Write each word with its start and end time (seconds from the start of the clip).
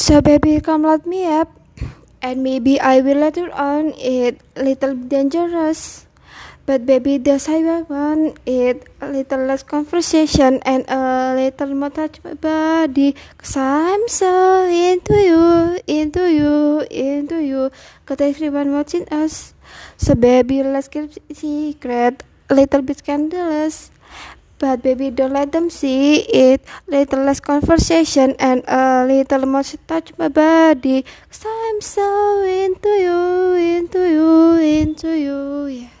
So 0.00 0.22
baby 0.24 0.64
come 0.64 0.88
let 0.88 1.04
me 1.04 1.28
up. 1.28 1.52
And 2.24 2.42
maybe 2.42 2.80
I 2.80 3.04
will 3.04 3.20
later 3.20 3.52
on. 3.52 3.92
It 4.00 4.40
little 4.56 4.96
dangerous. 4.96 6.08
But 6.64 6.86
baby 6.86 7.18
does 7.18 7.52
I 7.52 7.84
want 7.84 8.40
it? 8.46 8.88
A 9.04 9.12
little 9.12 9.44
less 9.44 9.62
conversation 9.62 10.64
and 10.64 10.88
a 10.88 11.36
little 11.36 11.76
more 11.76 11.90
touch 11.90 12.16
my 12.24 12.32
body. 12.32 13.12
Cause 13.36 13.60
I'm 13.60 14.08
so 14.08 14.64
into 14.64 15.20
you, 15.20 15.76
into 15.84 16.32
you, 16.32 16.80
into 16.88 17.44
you. 17.44 17.70
Got 18.06 18.22
everyone 18.22 18.72
watching 18.72 19.04
us. 19.12 19.52
So 19.98 20.14
baby 20.14 20.62
let's 20.62 20.88
keep 20.88 21.12
secret. 21.28 22.24
A 22.48 22.54
little 22.54 22.80
bit 22.80 23.04
scandalous 23.04 23.92
but 24.60 24.82
baby 24.82 25.10
don't 25.10 25.32
let 25.32 25.52
them 25.52 25.70
see 25.70 26.20
it. 26.20 26.60
Little 26.86 27.24
less 27.24 27.40
conversation 27.40 28.36
and 28.38 28.62
a 28.68 29.06
little 29.08 29.46
more 29.46 29.64
touch 29.88 30.12
my 30.18 30.28
body. 30.28 31.02
Cause 31.30 31.46
I'm 31.48 31.80
so 31.80 32.44
into 32.44 32.88
you 32.88 33.54
into 33.54 33.98
you 33.98 34.56
into 34.60 35.08
you 35.18 35.66
yeah 35.66 35.88